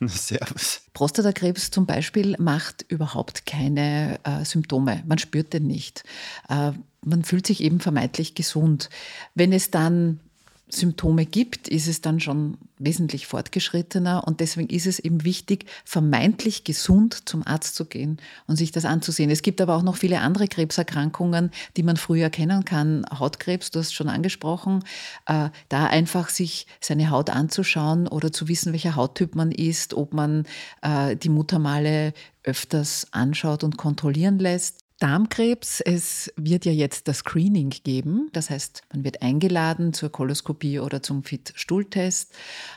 Servus. 0.08 0.82
Prostatakrebs 0.92 1.70
zum 1.70 1.86
Beispiel 1.86 2.36
macht 2.38 2.84
überhaupt 2.88 3.46
keine 3.46 4.18
äh, 4.24 4.44
Symptome. 4.44 5.02
Man 5.06 5.18
spürt 5.18 5.52
den 5.52 5.66
nicht. 5.66 6.04
Äh, 6.48 6.72
man 7.04 7.24
fühlt 7.24 7.46
sich 7.46 7.62
eben 7.62 7.80
vermeintlich 7.80 8.34
gesund. 8.34 8.90
Wenn 9.34 9.52
es 9.52 9.70
dann 9.70 10.20
Symptome 10.68 11.26
gibt, 11.26 11.68
ist 11.68 11.86
es 11.86 12.00
dann 12.00 12.18
schon 12.18 12.58
wesentlich 12.78 13.26
fortgeschrittener 13.26 14.26
und 14.26 14.40
deswegen 14.40 14.68
ist 14.68 14.86
es 14.86 14.98
eben 14.98 15.24
wichtig, 15.24 15.66
vermeintlich 15.84 16.64
gesund 16.64 17.28
zum 17.28 17.46
Arzt 17.46 17.76
zu 17.76 17.84
gehen 17.84 18.18
und 18.48 18.56
sich 18.56 18.72
das 18.72 18.84
anzusehen. 18.84 19.30
Es 19.30 19.42
gibt 19.42 19.60
aber 19.60 19.76
auch 19.76 19.82
noch 19.82 19.96
viele 19.96 20.20
andere 20.20 20.48
Krebserkrankungen, 20.48 21.52
die 21.76 21.84
man 21.84 21.96
früh 21.96 22.20
erkennen 22.20 22.64
kann. 22.64 23.06
Hautkrebs, 23.16 23.70
du 23.70 23.78
hast 23.78 23.94
schon 23.94 24.08
angesprochen, 24.08 24.82
äh, 25.26 25.50
da 25.68 25.86
einfach 25.86 26.28
sich 26.30 26.66
seine 26.80 27.10
Haut 27.10 27.30
anzuschauen 27.30 28.08
oder 28.08 28.32
zu 28.32 28.48
wissen, 28.48 28.72
welcher 28.72 28.96
Hauttyp 28.96 29.36
man 29.36 29.52
ist, 29.52 29.94
ob 29.94 30.14
man 30.14 30.46
äh, 30.82 31.16
die 31.16 31.28
Muttermale 31.28 32.12
öfters 32.42 33.06
anschaut 33.12 33.62
und 33.62 33.76
kontrollieren 33.76 34.38
lässt. 34.38 34.85
Darmkrebs, 34.98 35.80
es 35.80 36.32
wird 36.36 36.64
ja 36.64 36.72
jetzt 36.72 37.06
das 37.06 37.18
Screening 37.18 37.70
geben. 37.70 38.30
Das 38.32 38.48
heißt, 38.48 38.82
man 38.92 39.04
wird 39.04 39.20
eingeladen 39.20 39.92
zur 39.92 40.10
Koloskopie 40.10 40.80
oder 40.80 41.02
zum 41.02 41.22
Fit-Stuhltest. 41.22 42.32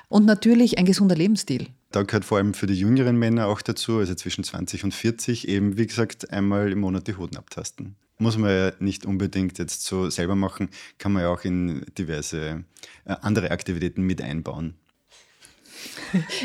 Und 0.09 0.25
natürlich 0.25 0.77
ein 0.77 0.85
gesunder 0.85 1.15
Lebensstil. 1.15 1.67
Da 1.91 2.03
gehört 2.03 2.25
vor 2.25 2.37
allem 2.37 2.53
für 2.53 2.67
die 2.67 2.75
jüngeren 2.75 3.17
Männer 3.17 3.47
auch 3.47 3.61
dazu, 3.61 3.97
also 3.97 4.13
zwischen 4.15 4.43
20 4.43 4.83
und 4.83 4.93
40, 4.93 5.47
eben 5.47 5.77
wie 5.77 5.87
gesagt 5.87 6.31
einmal 6.31 6.71
im 6.71 6.81
Monat 6.81 7.07
die 7.07 7.15
Hoden 7.15 7.37
abtasten. 7.37 7.95
Muss 8.17 8.37
man 8.37 8.51
ja 8.51 8.71
nicht 8.79 9.05
unbedingt 9.05 9.57
jetzt 9.57 9.85
so 9.85 10.09
selber 10.09 10.35
machen, 10.35 10.69
kann 10.97 11.13
man 11.13 11.23
ja 11.23 11.29
auch 11.29 11.45
in 11.45 11.85
diverse 11.97 12.65
äh, 13.05 13.15
andere 13.21 13.51
Aktivitäten 13.51 14.01
mit 14.03 14.21
einbauen. 14.21 14.75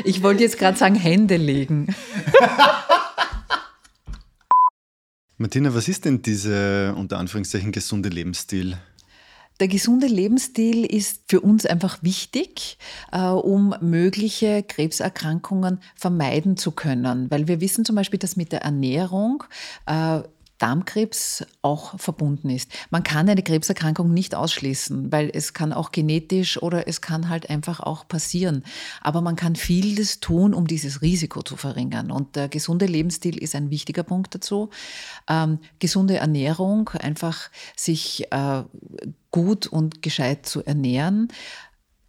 Ich 0.05 0.23
wollte 0.23 0.43
jetzt 0.43 0.57
gerade 0.57 0.77
sagen, 0.77 0.95
Hände 0.95 1.35
legen. 1.35 1.93
Martina, 5.37 5.73
was 5.75 5.89
ist 5.89 6.05
denn 6.05 6.21
dieser 6.21 6.95
unter 6.95 7.17
Anführungszeichen 7.17 7.73
gesunde 7.73 8.07
Lebensstil? 8.07 8.77
Der 9.59 9.67
gesunde 9.69 10.07
Lebensstil 10.07 10.85
ist 10.85 11.23
für 11.29 11.39
uns 11.39 11.65
einfach 11.65 12.03
wichtig, 12.03 12.77
äh, 13.11 13.21
um 13.21 13.73
mögliche 13.81 14.63
Krebserkrankungen 14.63 15.79
vermeiden 15.95 16.57
zu 16.57 16.71
können. 16.71 17.31
Weil 17.31 17.47
wir 17.47 17.61
wissen 17.61 17.85
zum 17.85 17.95
Beispiel, 17.95 18.19
dass 18.19 18.35
mit 18.35 18.51
der 18.51 18.63
Ernährung 18.63 19.43
äh, 19.85 20.19
Darmkrebs 20.57 21.45
auch 21.61 21.99
verbunden 21.99 22.49
ist. 22.49 22.71
Man 22.89 23.03
kann 23.03 23.27
eine 23.27 23.43
Krebserkrankung 23.43 24.13
nicht 24.13 24.35
ausschließen, 24.35 25.11
weil 25.11 25.29
es 25.33 25.53
kann 25.53 25.73
auch 25.73 25.91
genetisch 25.91 26.61
oder 26.61 26.87
es 26.87 27.01
kann 27.01 27.29
halt 27.29 27.49
einfach 27.49 27.79
auch 27.79 28.07
passieren. 28.07 28.63
Aber 29.01 29.21
man 29.21 29.35
kann 29.35 29.55
vieles 29.55 30.21
tun, 30.21 30.53
um 30.53 30.67
dieses 30.67 31.01
Risiko 31.01 31.41
zu 31.41 31.57
verringern. 31.57 32.09
Und 32.11 32.35
der 32.35 32.47
gesunde 32.47 32.85
Lebensstil 32.85 33.37
ist 33.37 33.55
ein 33.55 33.69
wichtiger 33.69 34.03
Punkt 34.03 34.33
dazu. 34.33 34.69
Ähm, 35.27 35.59
gesunde 35.79 36.17
Ernährung, 36.17 36.89
einfach 36.89 37.49
sich 37.75 38.31
äh, 38.31 38.63
gut 39.31 39.67
und 39.67 40.01
gescheit 40.01 40.45
zu 40.45 40.63
ernähren, 40.63 41.27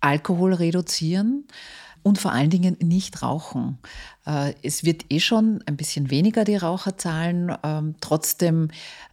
Alkohol 0.01 0.55
reduzieren 0.55 1.49
und 2.07 2.19
vor 2.19 2.31
allen 2.31 2.51
Dingen 2.51 2.77
nicht 2.81 3.21
rauchen. 3.25 3.79
Äh, 4.27 4.53
es 4.63 4.85
wird 4.85 5.07
eh 5.11 5.19
schon 5.19 5.65
ein 5.67 5.77
bisschen 5.77 6.09
weniger 6.09 6.45
die 6.45 6.55
Raucherzahlen. 6.55 7.53
Ähm, 7.65 7.97
trotzdem, 8.01 8.69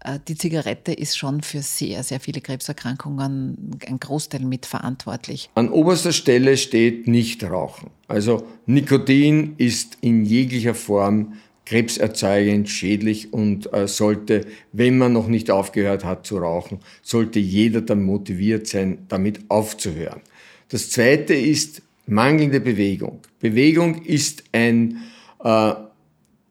äh, 0.06 0.20
die 0.28 0.36
Zigarette 0.36 0.94
ist 0.94 1.18
schon 1.18 1.42
für 1.42 1.64
sehr, 1.64 2.04
sehr 2.04 2.20
viele 2.20 2.40
Krebserkrankungen 2.40 3.80
ein 3.88 4.00
Großteil 4.00 4.42
mitverantwortlich. 4.42 5.50
An 5.56 5.70
oberster 5.70 6.12
Stelle 6.12 6.56
steht 6.56 7.08
nicht 7.08 7.44
Rauchen. 7.44 7.90
Also 8.08 8.46
Nikotin 8.68 9.56
ist 9.58 9.98
in 10.02 10.24
jeglicher 10.24 10.76
Form 10.76 11.34
krebserzeugend, 11.66 12.70
schädlich 12.70 13.34
und 13.34 13.74
äh, 13.74 13.88
sollte, 13.88 14.46
wenn 14.72 15.00
man 15.00 15.14
noch 15.14 15.28
nicht 15.28 15.50
aufgehört 15.50 16.06
hat 16.06 16.28
zu 16.28 16.38
rauchen, 16.38 16.78
sollte 17.02 17.40
jeder 17.40 17.82
dann 17.82 18.04
motiviert 18.04 18.68
sein, 18.68 19.08
damit 19.08 19.50
aufzuhören. 19.50 20.22
Das 20.70 20.92
Zweite 20.92 21.34
ist 21.34 21.82
mangelnde 22.06 22.60
Bewegung. 22.60 23.20
Bewegung 23.40 24.04
ist 24.04 24.44
ein, 24.52 25.02
äh, 25.44 25.74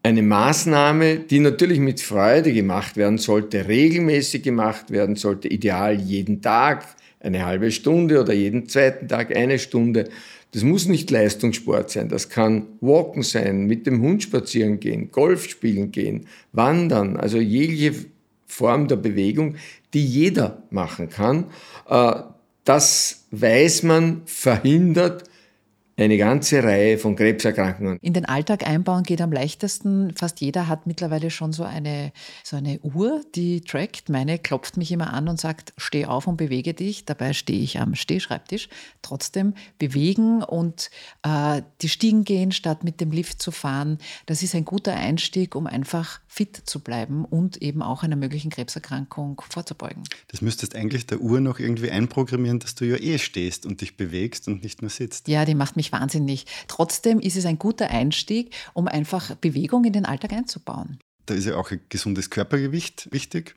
eine 0.03 0.21
Maßnahme, 0.21 1.19
die 1.19 1.39
natürlich 1.39 1.79
mit 1.79 2.01
Freude 2.01 2.53
gemacht 2.53 2.97
werden 2.97 3.17
sollte, 3.17 3.67
regelmäßig 3.67 4.43
gemacht 4.43 4.91
werden 4.91 5.15
sollte, 5.15 5.47
ideal 5.47 5.99
jeden 5.99 6.41
Tag, 6.41 6.85
eine 7.19 7.45
halbe 7.45 7.71
Stunde 7.71 8.19
oder 8.19 8.33
jeden 8.33 8.67
zweiten 8.67 9.07
Tag 9.07 9.35
eine 9.35 9.59
Stunde. 9.59 10.09
Das 10.51 10.63
muss 10.63 10.87
nicht 10.87 11.09
Leistungssport 11.09 11.89
sein, 11.89 12.09
das 12.09 12.29
kann 12.29 12.67
Walken 12.81 13.23
sein, 13.23 13.65
mit 13.65 13.87
dem 13.87 14.01
Hund 14.01 14.21
spazieren 14.21 14.79
gehen, 14.79 15.09
Golf 15.09 15.49
spielen 15.49 15.91
gehen, 15.91 16.27
wandern, 16.51 17.17
also 17.17 17.39
jegliche 17.39 18.05
Form 18.45 18.87
der 18.87 18.97
Bewegung, 18.97 19.55
die 19.93 20.05
jeder 20.05 20.63
machen 20.69 21.09
kann. 21.09 21.45
Äh, 21.89 22.13
das 22.65 23.25
weiß 23.31 23.83
man 23.83 24.21
verhindert 24.25 25.23
eine 25.95 26.17
ganze 26.17 26.63
Reihe 26.63 26.97
von 26.97 27.15
Krebserkrankungen. 27.15 27.99
In 28.01 28.13
den 28.13 28.25
Alltag 28.25 28.67
einbauen 28.67 29.03
geht 29.03 29.21
am 29.21 29.31
leichtesten. 29.31 30.13
Fast 30.15 30.41
jeder 30.41 30.67
hat 30.67 30.87
mittlerweile 30.87 31.29
schon 31.29 31.53
so 31.53 31.63
eine, 31.63 32.11
so 32.43 32.55
eine 32.55 32.79
Uhr, 32.79 33.21
die 33.35 33.61
trackt. 33.61 34.09
Meine 34.09 34.39
klopft 34.39 34.75
mich 34.77 34.91
immer 34.91 35.13
an 35.13 35.27
und 35.27 35.39
sagt, 35.39 35.73
steh 35.77 36.05
auf 36.05 36.25
und 36.25 36.37
bewege 36.37 36.73
dich. 36.73 37.05
Dabei 37.05 37.33
stehe 37.33 37.61
ich 37.61 37.79
am 37.79 37.93
Stehschreibtisch. 37.93 38.69
Trotzdem 39.03 39.53
bewegen 39.77 40.41
und 40.41 40.89
äh, 41.21 41.61
die 41.81 41.89
Stiegen 41.89 42.23
gehen, 42.23 42.51
statt 42.51 42.83
mit 42.83 42.99
dem 42.99 43.11
Lift 43.11 43.41
zu 43.41 43.51
fahren. 43.51 43.99
Das 44.25 44.41
ist 44.41 44.55
ein 44.55 44.65
guter 44.65 44.95
Einstieg, 44.95 45.55
um 45.55 45.67
einfach 45.67 46.19
fit 46.33 46.63
zu 46.65 46.79
bleiben 46.79 47.25
und 47.25 47.61
eben 47.61 47.83
auch 47.83 48.01
einer 48.01 48.15
möglichen 48.15 48.49
Krebserkrankung 48.49 49.39
vorzubeugen. 49.47 50.03
Das 50.29 50.41
müsstest 50.41 50.75
eigentlich 50.75 51.05
der 51.05 51.21
Uhr 51.21 51.39
noch 51.39 51.59
irgendwie 51.59 51.91
einprogrammieren, 51.91 52.57
dass 52.57 52.73
du 52.73 52.85
ja 52.85 52.95
eh 52.97 53.19
stehst 53.19 53.67
und 53.67 53.81
dich 53.81 53.97
bewegst 53.97 54.47
und 54.47 54.63
nicht 54.63 54.81
nur 54.81 54.89
sitzt. 54.89 55.27
Ja, 55.27 55.45
die 55.45 55.53
macht 55.53 55.75
mich 55.75 55.91
wahnsinnig. 55.91 56.47
Trotzdem 56.67 57.19
ist 57.19 57.35
es 57.35 57.45
ein 57.45 57.59
guter 57.59 57.91
Einstieg, 57.91 58.49
um 58.73 58.87
einfach 58.87 59.35
Bewegung 59.35 59.85
in 59.85 59.93
den 59.93 60.05
Alltag 60.05 60.33
einzubauen. 60.33 60.97
Da 61.27 61.35
ist 61.35 61.45
ja 61.45 61.55
auch 61.55 61.69
ein 61.69 61.81
gesundes 61.89 62.31
Körpergewicht 62.31 63.09
wichtig. 63.11 63.53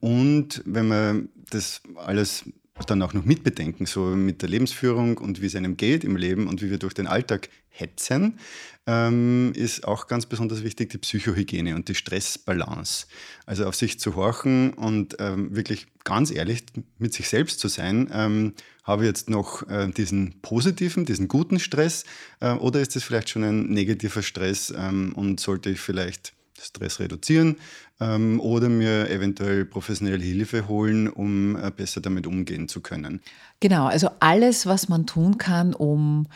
Und 0.00 0.62
wenn 0.64 0.88
man 0.88 1.28
das 1.50 1.82
alles 1.94 2.46
dann 2.86 3.02
auch 3.02 3.12
noch 3.12 3.24
mitbedenken, 3.24 3.86
so 3.86 4.00
mit 4.06 4.42
der 4.42 4.48
Lebensführung 4.48 5.18
und 5.18 5.40
wie 5.42 5.46
es 5.46 5.54
einem 5.54 5.76
geht 5.76 6.04
im 6.04 6.16
Leben 6.16 6.46
und 6.46 6.62
wie 6.62 6.70
wir 6.70 6.78
durch 6.78 6.94
den 6.94 7.06
Alltag 7.06 7.48
hetzen, 7.70 8.38
ähm, 8.86 9.52
ist 9.54 9.86
auch 9.86 10.06
ganz 10.06 10.26
besonders 10.26 10.64
wichtig 10.64 10.90
die 10.90 10.98
Psychohygiene 10.98 11.74
und 11.74 11.88
die 11.88 11.94
Stressbalance. 11.94 13.06
Also 13.46 13.66
auf 13.66 13.74
sich 13.74 14.00
zu 14.00 14.16
horchen 14.16 14.72
und 14.72 15.16
ähm, 15.18 15.54
wirklich 15.54 15.86
ganz 16.04 16.30
ehrlich 16.30 16.64
mit 16.98 17.12
sich 17.12 17.28
selbst 17.28 17.60
zu 17.60 17.68
sein. 17.68 18.10
Ähm, 18.12 18.54
habe 18.84 19.02
ich 19.02 19.08
jetzt 19.08 19.28
noch 19.28 19.68
äh, 19.68 19.90
diesen 19.90 20.40
positiven, 20.40 21.04
diesen 21.04 21.28
guten 21.28 21.60
Stress 21.60 22.04
äh, 22.40 22.52
oder 22.52 22.80
ist 22.80 22.96
es 22.96 23.04
vielleicht 23.04 23.28
schon 23.28 23.44
ein 23.44 23.68
negativer 23.68 24.22
Stress 24.22 24.72
ähm, 24.74 25.12
und 25.14 25.40
sollte 25.40 25.70
ich 25.70 25.80
vielleicht 25.80 26.32
Stress 26.60 27.00
reduzieren 27.00 27.56
ähm, 28.00 28.40
oder 28.40 28.68
mir 28.68 29.10
eventuell 29.10 29.64
professionelle 29.64 30.22
Hilfe 30.22 30.68
holen, 30.68 31.08
um 31.08 31.56
äh, 31.56 31.70
besser 31.70 32.00
damit 32.00 32.26
umgehen 32.26 32.68
zu 32.68 32.80
können. 32.80 33.20
Genau, 33.60 33.86
also 33.86 34.10
alles, 34.20 34.66
was 34.66 34.88
man 34.88 35.06
tun 35.06 35.38
kann, 35.38 35.74
um 35.74 36.26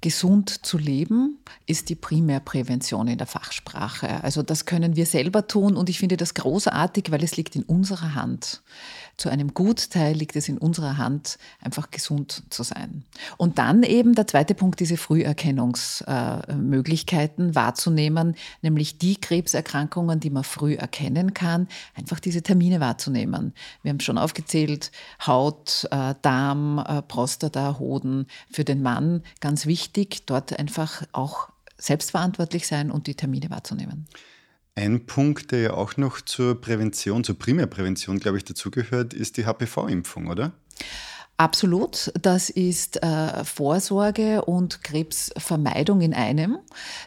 gesund 0.00 0.66
zu 0.66 0.78
leben, 0.78 1.38
ist 1.66 1.88
die 1.88 1.94
Primärprävention 1.94 3.08
in 3.08 3.18
der 3.18 3.26
Fachsprache. 3.26 4.22
Also 4.24 4.42
das 4.42 4.66
können 4.66 4.96
wir 4.96 5.06
selber 5.06 5.46
tun 5.46 5.76
und 5.76 5.88
ich 5.88 5.98
finde 5.98 6.16
das 6.16 6.34
großartig, 6.34 7.10
weil 7.10 7.22
es 7.22 7.36
liegt 7.36 7.56
in 7.56 7.62
unserer 7.62 8.14
Hand 8.14 8.62
zu 9.16 9.28
einem 9.28 9.54
Gutteil 9.54 10.14
liegt 10.14 10.36
es 10.36 10.48
in 10.48 10.58
unserer 10.58 10.96
Hand, 10.96 11.38
einfach 11.60 11.90
gesund 11.90 12.44
zu 12.50 12.62
sein. 12.62 13.02
Und 13.36 13.58
dann 13.58 13.82
eben 13.82 14.14
der 14.14 14.26
zweite 14.26 14.54
Punkt, 14.54 14.80
diese 14.80 14.96
Früherkennungsmöglichkeiten 14.96 17.54
wahrzunehmen, 17.54 18.36
nämlich 18.62 18.96
die 18.98 19.16
Krebserkrankungen, 19.16 20.20
die 20.20 20.30
man 20.30 20.44
früh 20.44 20.74
erkennen 20.74 21.34
kann, 21.34 21.68
einfach 21.94 22.20
diese 22.20 22.42
Termine 22.42 22.80
wahrzunehmen. 22.80 23.52
Wir 23.82 23.90
haben 23.90 24.00
schon 24.00 24.16
aufgezählt, 24.18 24.92
Haut, 25.26 25.86
äh, 25.90 26.14
Darm, 26.22 26.78
äh, 26.78 27.02
Prostata, 27.02 27.78
Hoden. 27.78 28.26
Für 28.50 28.64
den 28.64 28.80
Mann 28.82 29.22
ganz 29.40 29.66
wichtig, 29.66 30.24
dort 30.26 30.58
einfach 30.58 31.02
auch 31.12 31.48
selbstverantwortlich 31.78 32.66
sein 32.66 32.90
und 32.90 33.06
die 33.06 33.14
Termine 33.14 33.50
wahrzunehmen. 33.50 34.06
Ein 34.74 35.04
Punkt, 35.04 35.52
der 35.52 35.60
ja 35.60 35.74
auch 35.74 35.96
noch 35.98 36.22
zur 36.22 36.60
Prävention, 36.60 37.24
zur 37.24 37.38
Primärprävention, 37.38 38.18
glaube 38.18 38.38
ich, 38.38 38.44
dazugehört, 38.44 39.12
ist 39.12 39.36
die 39.36 39.44
HPV-Impfung, 39.44 40.28
oder? 40.28 40.52
Absolut. 41.36 42.12
Das 42.22 42.50
ist 42.50 43.02
äh, 43.02 43.44
Vorsorge 43.44 44.44
und 44.44 44.84
Krebsvermeidung 44.84 46.00
in 46.00 46.14
einem. 46.14 46.58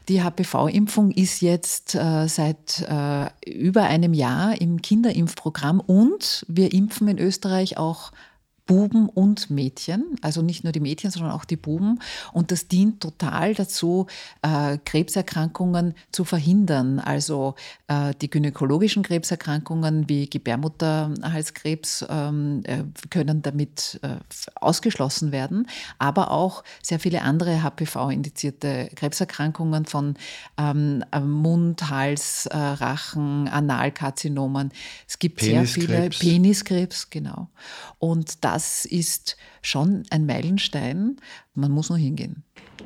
Die 0.09 0.21
HPV-Impfung 0.21 1.11
ist 1.11 1.41
jetzt 1.41 1.95
äh, 1.95 2.27
seit 2.27 2.81
äh, 2.87 3.29
über 3.49 3.83
einem 3.83 4.13
Jahr 4.13 4.59
im 4.59 4.81
Kinderimpfprogramm 4.81 5.79
und 5.79 6.45
wir 6.47 6.73
impfen 6.73 7.07
in 7.07 7.17
Österreich 7.17 7.77
auch 7.77 8.11
Buben 8.65 9.09
und 9.09 9.51
Mädchen, 9.51 10.15
also 10.21 10.41
nicht 10.41 10.63
nur 10.63 10.73
die 10.73 10.79
Mädchen, 10.79 11.11
sondern 11.11 11.31
auch 11.31 11.45
die 11.45 11.55
Buben. 11.55 11.99
Und 12.33 12.51
das 12.51 12.67
dient 12.67 12.99
total 12.99 13.53
dazu, 13.53 14.07
äh, 14.41 14.79
Krebserkrankungen 14.83 15.93
zu 16.11 16.25
verhindern. 16.25 16.99
Also 16.99 17.53
äh, 17.87 18.13
die 18.21 18.29
gynäkologischen 18.29 19.03
Krebserkrankungen 19.03 20.09
wie 20.09 20.27
Gebärmutterhalskrebs 20.27 22.05
ähm, 22.09 22.63
äh, 22.65 22.83
können 23.11 23.43
damit 23.43 23.99
äh, 24.01 24.15
ausgeschlossen 24.55 25.31
werden, 25.31 25.67
aber 25.99 26.31
auch 26.31 26.63
sehr 26.81 26.99
viele 26.99 27.21
andere 27.21 27.61
HPV-indizierte 27.61 28.89
Krebserkrankungen 28.95 29.85
von 29.85 30.15
ähm, 30.57 31.03
Mund, 31.23 31.89
Hals, 31.89 32.47
äh, 32.47 32.57
Rachen, 32.57 33.47
Analkarzinomen. 33.47 34.71
Es 35.07 35.19
gibt 35.19 35.41
sehr 35.41 35.65
viele 35.65 36.09
Peniskrebs, 36.09 37.11
genau. 37.11 37.49
Und 37.99 38.43
das 38.55 38.85
ist 38.85 39.35
schon 39.61 40.03
ein 40.11 40.25
Meilenstein. 40.25 41.17
Man 41.55 41.71
muss 41.71 41.89
nur 41.89 41.97
hingehen. 41.97 42.43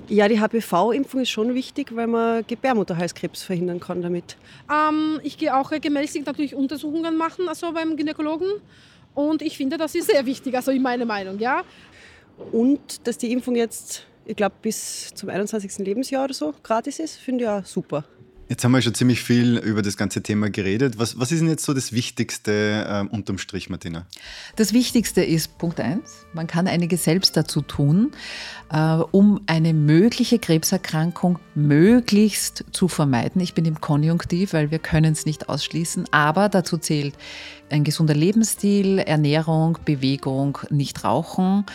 Ja, 0.07 0.27
die 0.27 0.39
HPV-Impfung 0.39 1.21
ist 1.21 1.29
schon 1.29 1.53
wichtig, 1.53 1.95
weil 1.95 2.07
man 2.07 2.43
Gebärmutterhalskrebs 2.47 3.43
verhindern 3.43 3.79
kann 3.79 4.01
damit. 4.01 4.35
Ähm, 4.71 5.19
ich 5.21 5.37
gehe 5.37 5.55
auch 5.55 5.69
regelmäßig 5.69 6.25
natürlich 6.25 6.55
Untersuchungen 6.55 7.15
machen, 7.17 7.47
also 7.47 7.71
beim 7.71 7.95
Gynäkologen. 7.97 8.47
Und 9.13 9.43
ich 9.43 9.57
finde, 9.57 9.77
das 9.77 9.93
ist 9.93 10.07
sehr 10.07 10.25
wichtig, 10.25 10.55
also 10.55 10.71
in 10.71 10.81
meiner 10.81 11.05
Meinung, 11.05 11.37
ja. 11.37 11.61
Und 12.51 13.05
dass 13.05 13.19
die 13.19 13.31
Impfung 13.31 13.55
jetzt, 13.55 14.07
ich 14.25 14.35
glaube, 14.35 14.55
bis 14.63 15.13
zum 15.13 15.29
21. 15.29 15.85
Lebensjahr 15.85 16.23
oder 16.23 16.33
so 16.33 16.55
gratis 16.63 16.97
ist, 16.97 17.17
finde 17.17 17.43
ich 17.43 17.47
ja 17.47 17.61
super. 17.63 18.05
Jetzt 18.49 18.63
haben 18.63 18.71
wir 18.71 18.81
schon 18.81 18.95
ziemlich 18.95 19.21
viel 19.21 19.59
über 19.59 19.83
das 19.83 19.95
ganze 19.95 20.23
Thema 20.23 20.49
geredet. 20.49 20.97
Was, 20.97 21.19
was 21.19 21.31
ist 21.31 21.41
denn 21.41 21.49
jetzt 21.49 21.63
so 21.63 21.75
das 21.75 21.93
Wichtigste 21.93 23.05
äh, 23.11 23.15
unterm 23.15 23.37
Strich, 23.37 23.69
Martina? 23.69 24.07
Das 24.55 24.73
Wichtigste 24.73 25.23
ist 25.23 25.59
Punkt 25.59 25.79
1, 25.79 26.25
man 26.33 26.47
kann 26.47 26.67
einiges 26.67 27.03
selbst 27.03 27.37
dazu 27.37 27.61
tun, 27.61 28.09
äh, 28.71 28.95
um 29.11 29.39
eine 29.45 29.75
mögliche 29.75 30.39
Krebserkrankung 30.39 31.37
möglichst 31.53 32.65
zu 32.71 32.87
vermeiden. 32.87 33.39
Ich 33.39 33.53
bin 33.53 33.65
im 33.65 33.79
Konjunktiv, 33.81 34.53
weil 34.53 34.71
wir 34.71 34.79
können 34.79 35.13
es 35.13 35.27
nicht 35.27 35.47
ausschließen, 35.47 36.07
aber 36.09 36.49
dazu 36.49 36.79
zählt 36.79 37.13
ein 37.69 37.83
gesunder 37.83 38.15
Lebensstil, 38.15 38.97
Ernährung, 38.97 39.77
Bewegung, 39.85 40.57
nicht 40.71 41.03
rauchen. 41.03 41.67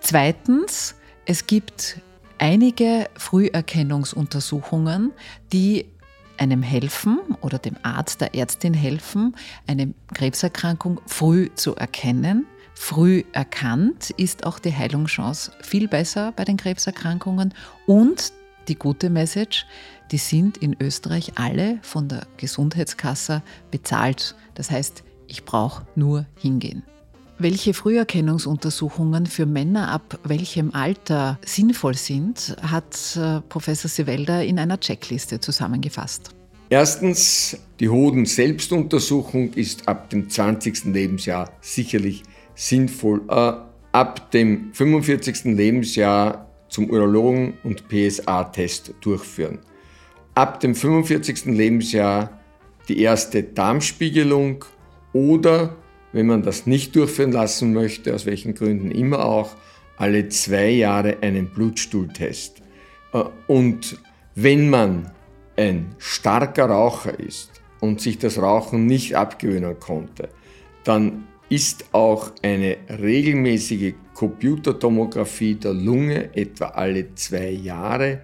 Zweitens, 0.00 0.94
es 1.24 1.46
gibt 1.46 2.02
einige 2.38 3.08
Früherkennungsuntersuchungen, 3.16 5.12
die 5.52 5.86
einem 6.38 6.62
helfen 6.62 7.20
oder 7.40 7.58
dem 7.58 7.76
Arzt, 7.82 8.20
der 8.20 8.34
Ärztin 8.34 8.74
helfen, 8.74 9.34
eine 9.66 9.94
Krebserkrankung 10.14 11.00
früh 11.06 11.48
zu 11.54 11.76
erkennen. 11.76 12.46
Früh 12.74 13.24
erkannt 13.32 14.10
ist 14.10 14.44
auch 14.44 14.58
die 14.58 14.74
Heilungschance 14.74 15.52
viel 15.62 15.88
besser 15.88 16.32
bei 16.32 16.44
den 16.44 16.58
Krebserkrankungen. 16.58 17.54
Und 17.86 18.32
die 18.68 18.74
gute 18.74 19.08
Message, 19.08 19.66
die 20.10 20.18
sind 20.18 20.58
in 20.58 20.76
Österreich 20.78 21.32
alle 21.36 21.78
von 21.82 22.08
der 22.08 22.26
Gesundheitskasse 22.36 23.42
bezahlt. 23.70 24.34
Das 24.54 24.70
heißt, 24.70 25.04
ich 25.28 25.44
brauche 25.44 25.86
nur 25.94 26.26
hingehen. 26.38 26.82
Welche 27.38 27.74
Früherkennungsuntersuchungen 27.74 29.26
für 29.26 29.44
Männer 29.44 29.90
ab 29.90 30.18
welchem 30.24 30.72
Alter 30.72 31.38
sinnvoll 31.44 31.92
sind, 31.92 32.56
hat 32.62 33.14
äh, 33.16 33.42
Professor 33.50 33.90
Sivelda 33.90 34.40
in 34.40 34.58
einer 34.58 34.80
Checkliste 34.80 35.38
zusammengefasst. 35.38 36.30
Erstens, 36.70 37.58
die 37.78 37.90
Hoden-Selbstuntersuchung 37.90 39.52
ist 39.52 39.86
ab 39.86 40.08
dem 40.08 40.30
20. 40.30 40.86
Lebensjahr 40.86 41.52
sicherlich 41.60 42.22
sinnvoll. 42.54 43.20
Äh, 43.28 43.52
ab 43.92 44.30
dem 44.30 44.72
45. 44.72 45.44
Lebensjahr 45.44 46.50
zum 46.70 46.88
Urologen 46.88 47.58
und 47.64 47.86
PSA-Test 47.88 48.94
durchführen. 49.02 49.58
Ab 50.34 50.60
dem 50.60 50.74
45. 50.74 51.44
Lebensjahr 51.46 52.40
die 52.88 52.98
erste 53.00 53.42
Darmspiegelung 53.42 54.64
oder 55.12 55.76
wenn 56.16 56.26
man 56.26 56.42
das 56.42 56.66
nicht 56.66 56.96
durchführen 56.96 57.30
lassen 57.30 57.74
möchte, 57.74 58.14
aus 58.14 58.24
welchen 58.24 58.54
Gründen 58.54 58.90
immer 58.90 59.22
auch, 59.26 59.50
alle 59.98 60.30
zwei 60.30 60.70
Jahre 60.70 61.18
einen 61.20 61.50
Blutstuhltest. 61.50 62.62
Äh, 63.12 63.24
und 63.46 63.98
wenn 64.34 64.70
man 64.70 65.12
ein 65.58 65.94
starker 65.98 66.70
Raucher 66.70 67.20
ist 67.20 67.50
und 67.80 68.00
sich 68.00 68.16
das 68.16 68.38
Rauchen 68.38 68.86
nicht 68.86 69.14
abgewöhnen 69.14 69.78
konnte, 69.78 70.30
dann 70.84 71.26
ist 71.50 71.84
auch 71.92 72.32
eine 72.42 72.78
regelmäßige 72.88 73.92
Computertomographie 74.14 75.56
der 75.56 75.74
Lunge 75.74 76.34
etwa 76.34 76.68
alle 76.68 77.14
zwei 77.14 77.50
Jahre 77.50 78.22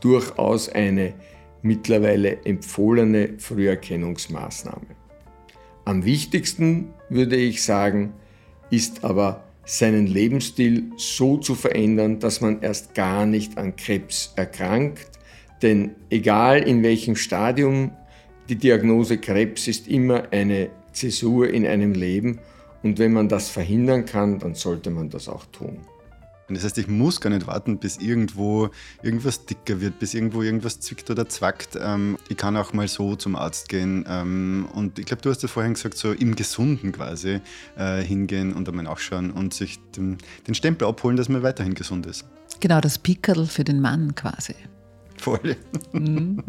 durchaus 0.00 0.68
eine 0.68 1.14
mittlerweile 1.62 2.44
empfohlene 2.44 3.34
Früherkennungsmaßnahme. 3.38 5.01
Am 5.84 6.04
wichtigsten, 6.04 6.94
würde 7.08 7.36
ich 7.36 7.62
sagen, 7.62 8.12
ist 8.70 9.04
aber 9.04 9.44
seinen 9.64 10.06
Lebensstil 10.06 10.92
so 10.96 11.36
zu 11.36 11.54
verändern, 11.54 12.18
dass 12.18 12.40
man 12.40 12.62
erst 12.62 12.94
gar 12.94 13.26
nicht 13.26 13.58
an 13.58 13.76
Krebs 13.76 14.32
erkrankt. 14.36 15.06
Denn 15.60 15.92
egal 16.10 16.62
in 16.62 16.82
welchem 16.82 17.16
Stadium 17.16 17.92
die 18.48 18.56
Diagnose 18.56 19.18
Krebs 19.18 19.68
ist 19.68 19.88
immer 19.88 20.24
eine 20.32 20.70
Zäsur 20.92 21.48
in 21.48 21.66
einem 21.66 21.94
Leben 21.94 22.38
und 22.82 22.98
wenn 22.98 23.12
man 23.12 23.28
das 23.28 23.48
verhindern 23.48 24.04
kann, 24.04 24.38
dann 24.40 24.54
sollte 24.54 24.90
man 24.90 25.08
das 25.08 25.28
auch 25.28 25.46
tun. 25.46 25.78
Das 26.48 26.64
heißt, 26.64 26.78
ich 26.78 26.88
muss 26.88 27.20
gar 27.20 27.30
nicht 27.30 27.46
warten, 27.46 27.78
bis 27.78 27.98
irgendwo 27.98 28.70
irgendwas 29.02 29.46
dicker 29.46 29.80
wird, 29.80 29.98
bis 29.98 30.14
irgendwo 30.14 30.42
irgendwas 30.42 30.80
zwickt 30.80 31.10
oder 31.10 31.28
zwackt. 31.28 31.78
Ähm, 31.80 32.18
ich 32.28 32.36
kann 32.36 32.56
auch 32.56 32.72
mal 32.72 32.88
so 32.88 33.16
zum 33.16 33.36
Arzt 33.36 33.68
gehen. 33.68 34.04
Ähm, 34.08 34.68
und 34.74 34.98
ich 34.98 35.06
glaube, 35.06 35.22
du 35.22 35.30
hast 35.30 35.42
ja 35.42 35.48
vorhin 35.48 35.74
gesagt, 35.74 35.96
so 35.96 36.12
im 36.12 36.34
Gesunden 36.34 36.92
quasi 36.92 37.40
äh, 37.76 38.02
hingehen 38.02 38.52
und 38.52 38.68
einmal 38.68 38.84
nachschauen 38.84 39.30
und 39.30 39.54
sich 39.54 39.78
den, 39.96 40.18
den 40.46 40.54
Stempel 40.54 40.88
abholen, 40.88 41.16
dass 41.16 41.28
man 41.28 41.42
weiterhin 41.42 41.74
gesund 41.74 42.06
ist. 42.06 42.24
Genau, 42.60 42.80
das 42.80 42.98
Pickerl 42.98 43.46
für 43.46 43.64
den 43.64 43.80
Mann 43.80 44.14
quasi. 44.14 44.54
Voll. 45.18 45.56
Mhm. 45.92 46.42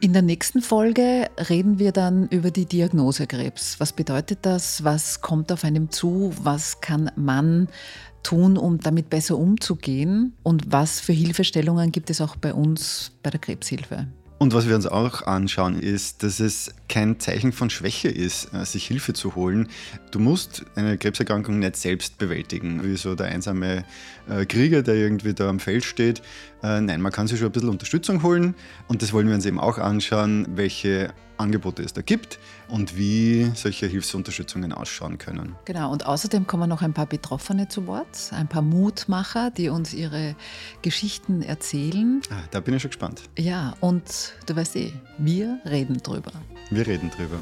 In 0.00 0.12
der 0.12 0.22
nächsten 0.22 0.62
Folge 0.62 1.28
reden 1.48 1.80
wir 1.80 1.90
dann 1.90 2.28
über 2.28 2.52
die 2.52 2.66
Diagnose 2.66 3.26
Krebs. 3.26 3.80
Was 3.80 3.92
bedeutet 3.92 4.38
das? 4.42 4.84
Was 4.84 5.20
kommt 5.22 5.50
auf 5.50 5.64
einem 5.64 5.90
zu? 5.90 6.32
Was 6.40 6.80
kann 6.80 7.10
man 7.16 7.66
tun, 8.22 8.56
um 8.56 8.78
damit 8.78 9.10
besser 9.10 9.38
umzugehen? 9.38 10.34
Und 10.42 10.72
was 10.72 11.00
für 11.00 11.12
Hilfestellungen 11.12 11.92
gibt 11.92 12.10
es 12.10 12.20
auch 12.20 12.36
bei 12.36 12.52
uns 12.54 13.12
bei 13.22 13.30
der 13.30 13.40
Krebshilfe? 13.40 14.06
Und 14.38 14.54
was 14.54 14.68
wir 14.68 14.76
uns 14.76 14.86
auch 14.86 15.22
anschauen, 15.22 15.80
ist, 15.80 16.22
dass 16.22 16.38
es 16.38 16.72
kein 16.88 17.18
Zeichen 17.18 17.50
von 17.50 17.70
Schwäche 17.70 18.08
ist, 18.08 18.54
äh, 18.54 18.64
sich 18.64 18.86
Hilfe 18.86 19.12
zu 19.12 19.34
holen. 19.34 19.68
Du 20.12 20.20
musst 20.20 20.64
eine 20.76 20.96
Krebserkrankung 20.96 21.58
nicht 21.58 21.74
selbst 21.74 22.18
bewältigen, 22.18 22.84
wie 22.84 22.96
so 22.96 23.16
der 23.16 23.26
einsame 23.26 23.84
äh, 24.28 24.46
Krieger, 24.46 24.82
der 24.82 24.94
irgendwie 24.94 25.34
da 25.34 25.48
am 25.48 25.58
Feld 25.58 25.84
steht. 25.84 26.22
Äh, 26.62 26.80
nein, 26.80 27.00
man 27.00 27.12
kann 27.12 27.26
sich 27.26 27.38
schon 27.38 27.48
ein 27.48 27.52
bisschen 27.52 27.68
Unterstützung 27.68 28.22
holen. 28.22 28.54
Und 28.88 29.02
das 29.02 29.12
wollen 29.12 29.28
wir 29.28 29.34
uns 29.34 29.46
eben 29.46 29.60
auch 29.60 29.78
anschauen, 29.78 30.46
welche 30.50 31.12
Angebote 31.38 31.82
es 31.82 31.92
da 31.92 32.02
gibt 32.02 32.38
und 32.68 32.96
wie 32.96 33.50
solche 33.54 33.86
Hilfsunterstützungen 33.86 34.72
ausschauen 34.72 35.18
können. 35.18 35.54
Genau, 35.64 35.92
und 35.92 36.06
außerdem 36.06 36.46
kommen 36.46 36.68
noch 36.68 36.82
ein 36.82 36.92
paar 36.92 37.06
Betroffene 37.06 37.68
zu 37.68 37.86
Wort, 37.86 38.32
ein 38.32 38.48
paar 38.48 38.62
Mutmacher, 38.62 39.50
die 39.50 39.68
uns 39.68 39.94
ihre 39.94 40.34
Geschichten 40.82 41.42
erzählen. 41.42 42.20
Ah, 42.30 42.42
da 42.50 42.60
bin 42.60 42.74
ich 42.74 42.82
schon 42.82 42.90
gespannt. 42.90 43.22
Ja, 43.38 43.74
und 43.80 44.34
du 44.46 44.56
weißt 44.56 44.76
eh, 44.76 44.92
wir 45.18 45.60
reden 45.64 45.98
drüber. 46.02 46.32
Wir 46.70 46.86
reden 46.86 47.10
drüber. 47.10 47.40